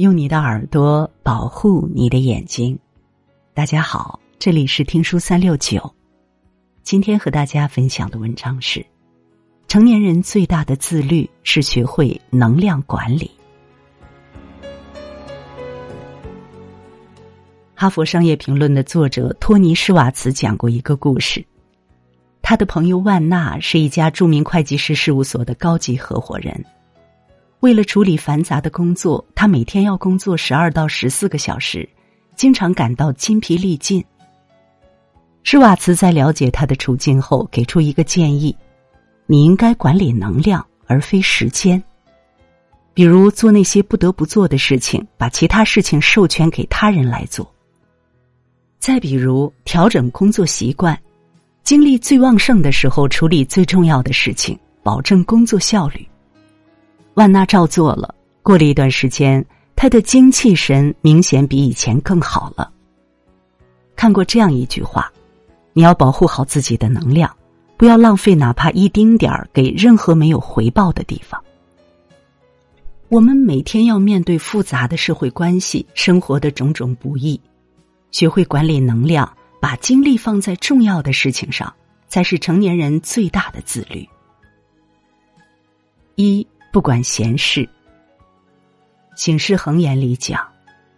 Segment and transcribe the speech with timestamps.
[0.00, 2.78] 用你的耳朵保护你的眼睛。
[3.52, 5.94] 大家好，这里是听书三六九。
[6.82, 8.82] 今天和大家分享的文章是：
[9.68, 13.30] 成年人最大的自律是学会能量管理。
[17.74, 21.44] 哈佛商业评论的作者托尼·施瓦茨讲过一个故事。
[22.40, 26.64] 他的朋友万纳是一家著名会计师事务所的高级合伙人。
[27.60, 31.86] 为了处理繁杂的工作，他每天要工作十二到十四个小时，
[32.34, 34.02] 经常感到筋疲力尽。
[35.42, 38.56] 施瓦茨在了解他的处境后，给出一个建议：
[39.26, 41.82] 你应该管理能量而非时间，
[42.94, 47.44] 比如做那些不得不做的事情，把其他事情授权给他人来做；
[48.78, 50.98] 再比如调整工作习惯，
[51.62, 56.06] 精力最旺盛的时候处理最重要的事情，保证工作效率。
[57.14, 58.14] 万娜照做了。
[58.42, 59.44] 过了一段时间，
[59.76, 62.72] 他的精气神明显比以前更好了。
[63.94, 65.12] 看过这样一句话
[65.74, 67.30] ：“你要保护好自己的能量，
[67.76, 71.38] 不要浪费哪怕一丁点儿给任何没有回报的地方。”
[73.08, 77.38] 我们每天要面对复杂的社会关系、生活的种种不易，
[78.10, 81.72] 学会管理能量，把精力放在重要的事情上，
[82.08, 84.08] 才是成年人最大的自律。
[86.14, 86.46] 一。
[86.72, 87.62] 不管闲事，
[89.16, 90.40] 《醒世恒言》里讲：“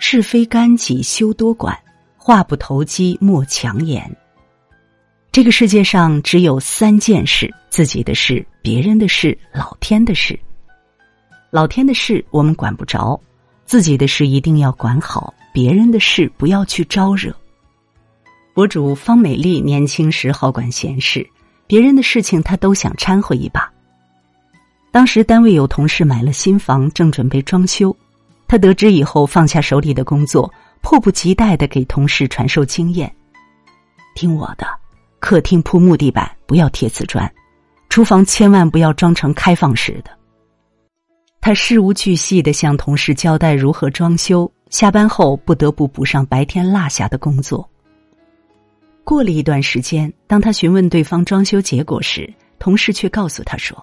[0.00, 1.78] 是非干己休多管，
[2.16, 4.10] 话不投机莫强言。”
[5.30, 10.38] 这个世界上只有三件事：自己的事、别人的事、老天的事。
[11.50, 13.20] 老天的事我们管不着，
[13.66, 17.30] 自己的事一定要管好，别人的事不要去招惹。
[18.54, 21.28] 博主方美丽年轻时好管闲事，
[21.66, 23.70] 别人的事情她都想掺和一把。
[24.90, 27.94] 当时单位有同事买了新房，正准备装修。
[28.46, 33.14] 他得知以后，放下手里的工作，迫不及待的给同事传授经验
[34.16, 34.66] ：“听我的，
[35.18, 37.28] 客厅铺木地板，不要贴瓷砖；
[37.88, 40.10] 厨房千万不要装成开放式的。”
[41.40, 44.50] 他事无巨细的向同事交代如何装修。
[44.70, 47.66] 下班后不得不补上白天落下的工作。
[49.02, 53.82] 过了一段时间，当他询问对方装修结果时，同事却告诉他说。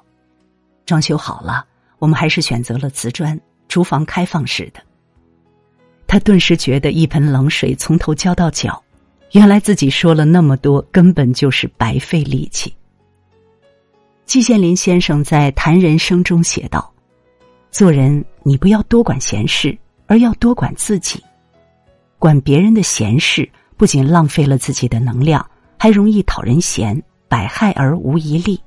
[0.85, 1.65] 装修好了，
[1.99, 4.79] 我们还是选择了瓷砖，厨房开放式的。
[6.07, 8.81] 他顿时觉得一盆冷水从头浇到脚，
[9.31, 12.73] 原来自己说了那么多，根本就是白费力气。
[14.25, 16.93] 季羡林先生在《谈人生》中写道
[17.71, 19.75] ：“做人，你不要多管闲事，
[20.07, 21.23] 而要多管自己。
[22.19, 25.45] 管别人的闲事，不仅浪费了自己的能量，
[25.77, 28.59] 还容易讨人嫌，百害而无一利。”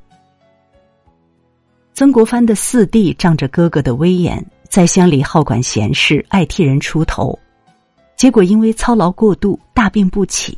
[1.98, 7.36] 曾国藩的四弟仗着哥哥的威严，在乡里好管闲事，爱替人出头，
[8.14, 10.56] 结果因为操劳过度，大病不起。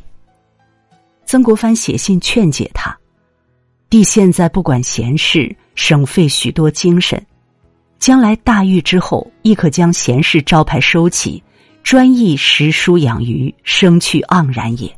[1.25, 2.95] 曾国藩写信劝解他
[3.89, 7.19] ：“弟现在不管闲事，省费许多精神，
[7.97, 11.41] 将来大狱之后，亦可将闲事招牌收起，
[11.81, 14.95] 专意识书养鱼，生趣盎然也。”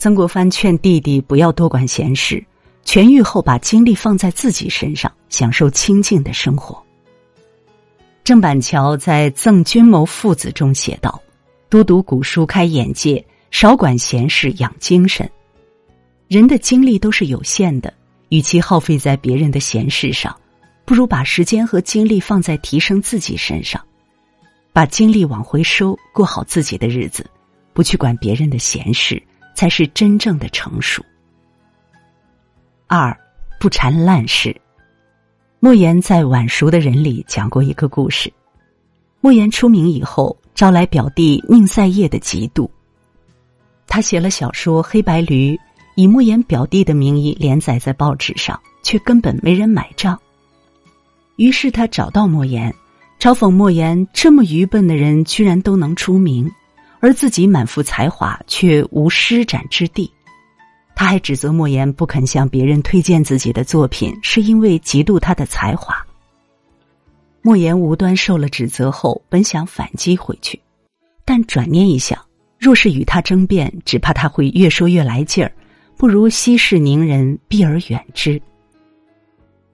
[0.00, 2.42] 曾国藩劝弟弟不要多管闲事。
[2.84, 6.82] 痊愈后，把精力放在自己身上，享受清静的生活。
[8.24, 11.20] 郑板桥在《赠君谋父子》中写道
[11.68, 15.28] ：“多读古书，开眼界；少管闲事，养精神。
[16.28, 17.92] 人的精力都是有限的，
[18.28, 20.34] 与其耗费在别人的闲事上，
[20.84, 23.84] 不如把时间和精力放在提升自己身上，
[24.72, 27.24] 把精力往回收，过好自己的日子，
[27.72, 29.22] 不去管别人的闲事，
[29.54, 31.04] 才是真正的成熟。”
[32.94, 33.18] 二，
[33.58, 34.54] 不缠烂事。
[35.60, 38.30] 莫言在《晚熟的人》里讲过一个故事。
[39.22, 42.68] 莫言出名以后，招来表弟宁赛叶的嫉妒。
[43.86, 45.56] 他写了小说《黑白驴》，
[45.94, 50.20] 以莫言表弟的名义连载在报纸上，却根本没人买账。
[51.36, 52.74] 于是他找到莫言，
[53.18, 56.52] 嘲讽莫言这么愚笨的人居然都能出名，
[57.00, 60.12] 而自己满腹才华却无施展之地。
[60.94, 65.94] 他还指责莫言不肯向别人推荐自己的作品，是因为嫉妒他的才华。
[67.40, 70.60] 莫言无端受了指责后，本想反击回去，
[71.24, 72.18] 但转念一想，
[72.56, 75.52] 若是与他争辩，只怕他会越说越来劲儿，
[75.96, 78.40] 不如息事宁人，避而远之。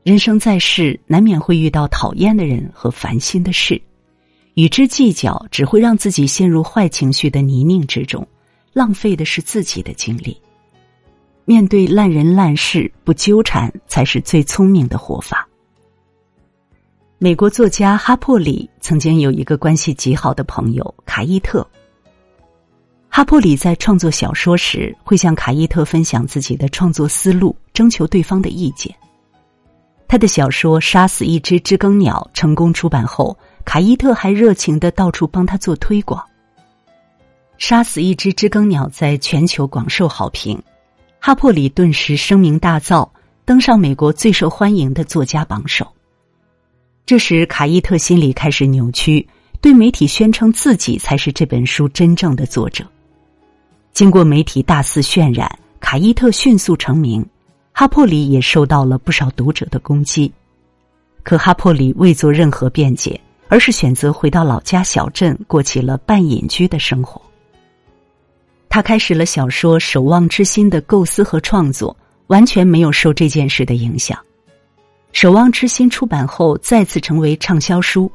[0.03, 3.79] 人生在世，难免会遇到讨厌的人和烦心的事，
[4.55, 8.26] 与之计较，只会让自己陷入坏情绪的泥泞之中，
[8.73, 10.41] 浪费的是自己的精力。
[11.49, 15.49] 面对烂人烂事不纠缠，才是最聪明的活法。
[17.17, 21.67] 美国作家哈珀里曾经有一个关系极好的朋友卡伊特。
[23.09, 28.95] 哈珀里在创作小说时，会向卡伊特分享自己的创作思路，征求对方的意见。
[30.06, 33.35] 他的小说《杀死一只知更鸟》成功出版后，
[33.65, 36.23] 卡伊特还热情的到处帮他做推广。
[37.56, 40.62] 《杀死一只知更鸟》在全球广受好评，
[41.20, 43.09] 哈珀里顿时声名大噪，
[43.44, 45.87] 登上美国最受欢迎的作家榜首。
[47.05, 49.26] 这时，卡伊特心里开始扭曲，
[49.61, 52.87] 对媒体宣称自己才是这本书真正的作者。
[53.93, 55.50] 经过媒体大肆渲染，
[55.81, 57.26] 卡伊特迅速成名，
[57.73, 60.32] 哈珀里也受到了不少读者的攻击。
[61.25, 67.21] 可哈珀里未做任何辩解，而是选择回到老家小镇，过起了半隐居的生活。
[68.69, 74.19] 他开始了小说《守望之心》的构思和创作，完全没有受这件事的影响。
[75.12, 78.11] 《守望之心》出版后，再次成为畅销书，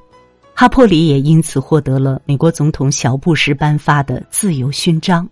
[0.53, 5.27] 哈珀里也因此获得了美国总统小布什颁发的自由勋章。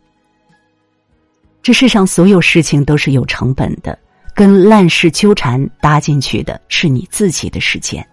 [1.61, 3.97] 这世上所有事情都是有成本的，
[4.33, 8.05] 跟烂事纠缠搭进去的是你自己的时间。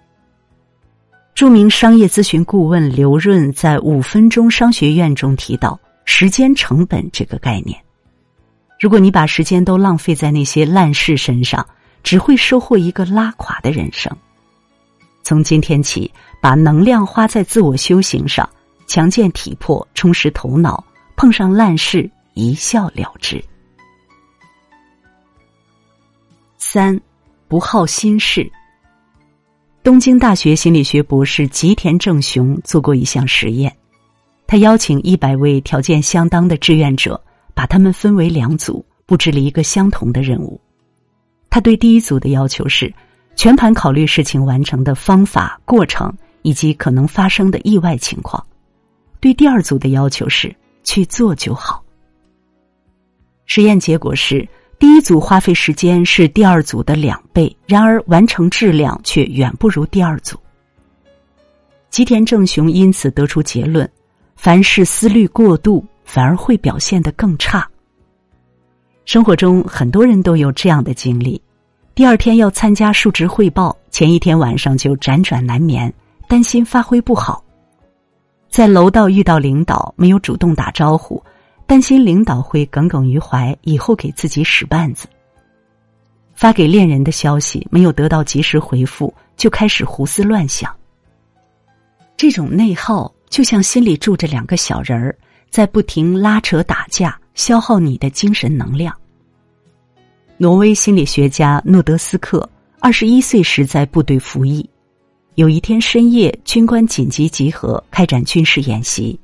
[1.35, 7.79] 著名商业咨询顾问刘润在《五分钟商学院》中提到“时间成本”这个概念。
[8.81, 11.65] 如果你把时间都浪费在那些烂事身上，
[12.03, 14.11] 只会收获一个拉垮的人生。
[15.23, 16.11] 从今天起，
[16.41, 18.49] 把能量花在自我修行上，
[18.87, 20.83] 强健体魄，充实头脑。
[21.15, 23.45] 碰上烂事，一笑了之。
[26.57, 26.99] 三，
[27.49, 28.51] 不好心事。
[29.83, 33.77] 东京大学心理学博士吉田正雄做过一项实验，
[34.49, 37.23] 他邀请一百位条件相当的志愿者，
[37.53, 40.59] 把他们分为两组，布置了一个相同的任务。
[41.51, 42.91] 他对第一组的要求是，
[43.37, 46.11] 全盘考虑事情完成的方法、过程
[46.41, 48.43] 以及可能发生的意外情况；
[49.21, 51.85] 对第二组的要求是去做就好。
[53.45, 54.49] 实验结果是，
[54.79, 60.39] 第一组花费时间是第二组的两倍，然而完成质量却远不如第二组。
[61.91, 63.91] 吉田正雄因此得出结论：
[64.39, 67.69] 凡事思虑过度，反而会表现得更差。
[69.05, 71.43] 生活中很多人都有这样的经历：
[71.93, 75.93] 第二天要参加述职汇报，前一天晚上就辗转难眠，
[76.29, 77.43] 担心发挥不好；
[78.49, 81.21] 在楼道遇到领导，没有主动打招呼，
[81.67, 85.09] 担心领导会耿耿于怀，以后给自己使绊子；
[86.33, 90.73] 发给恋人的消息没有得到及时回复，就开始胡思乱想。
[92.17, 95.17] 这种内耗就像心里住着两个小人儿，
[95.51, 97.19] 在不停拉扯打架。
[97.35, 98.93] 消耗你的精神能量。
[100.39, 104.69] 挪威心理学家诺德斯克二十一岁时在部队服役，
[105.37, 109.17] 有一天深夜，军官紧急集合开展军事演习，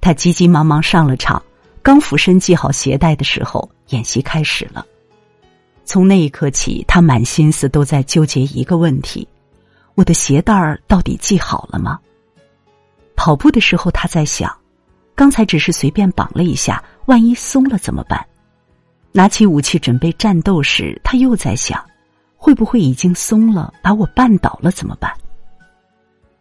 [0.00, 1.42] 他急急忙忙上了场，
[1.82, 4.86] 刚俯身系好鞋带的时候，演习开始了。
[5.84, 9.28] 从那一刻起，他满心思都在纠结一个问题：
[9.96, 11.98] 我的鞋带儿到底系好了吗？
[13.16, 14.54] 跑步的时候，他在想。
[15.16, 18.24] 刚才只是随便绑了一下，万一松了怎么办？
[19.12, 21.80] 拿起武器准备战斗时，他又在想，
[22.36, 25.12] 会不会已经松了，把我绊倒了怎么办？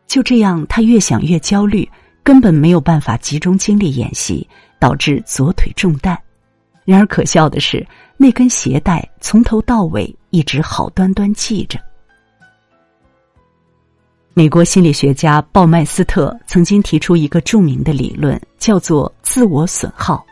[0.08, 1.88] 就这样，他越想越焦虑，
[2.24, 4.48] 根本没有办法集中精力演习，
[4.80, 6.20] 导致左腿中弹。
[6.84, 7.86] 然而可笑的是，
[8.18, 11.80] 那根鞋带从头到尾一直好端端系着。
[14.36, 20.26] 美国心理学家鲍麦斯特曾经提出一个著名的理论，叫做自我损耗。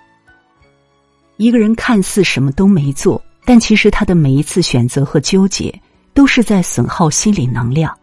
[1.38, 5.79] 一个人看似什么都没做，但其实他的每一次选择和纠结，
[6.15, 7.96] 都是在损耗心理能量。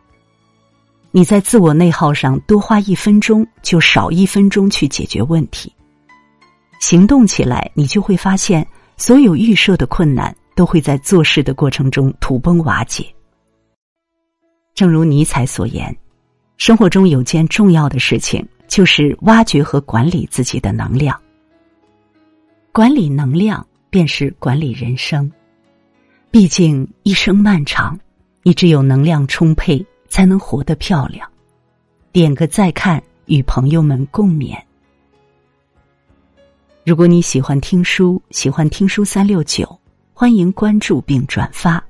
[1.11, 5.73] 你在自我内耗上多花一分钟，就少一分钟去解决问题。
[6.79, 8.65] 行动起来，你就会发现，
[8.97, 13.05] 所有预设的困难都会在做事的过程中土崩瓦解。
[14.79, 15.93] 正如尼采所言，
[16.57, 21.21] 生活中有件重要的事情，就是挖掘和管理自己的能量。
[22.71, 25.29] 管理能量，便是管理人生。
[26.31, 27.99] 毕竟一生漫长，
[28.45, 31.29] 你只有能量充沛，才能活得漂亮。
[32.13, 34.57] 点个再看，与朋友们共勉。
[36.85, 39.77] 如果你喜欢听书，喜欢听书三六九，
[40.15, 41.85] 欢迎关注并转发，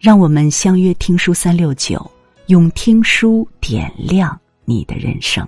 [0.00, 2.04] 让我们相约听书三六九。
[2.48, 5.44] 用听书点亮你的人生。